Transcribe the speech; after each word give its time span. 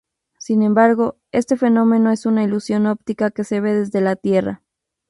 Sin 0.39 0.63
embargo, 0.63 1.19
este 1.31 1.57
fenómeno 1.57 2.09
es 2.09 2.25
una 2.25 2.43
ilusión 2.43 2.87
óptica 2.87 3.29
que 3.29 3.43
se 3.43 3.61
ve 3.61 3.75
desde 3.75 4.01
la 4.01 4.15
Tierra. 4.15 4.63